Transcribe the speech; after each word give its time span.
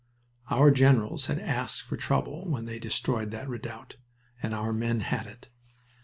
Our 0.49 0.71
generals 0.71 1.27
had 1.27 1.37
asked 1.37 1.83
for 1.83 1.95
trouble 1.95 2.49
when 2.49 2.65
they 2.65 2.79
destroyed 2.79 3.29
that 3.29 3.47
redoubt, 3.47 3.97
and 4.41 4.55
our 4.55 4.73
men 4.73 5.01
had 5.01 5.27
it. 5.27 5.49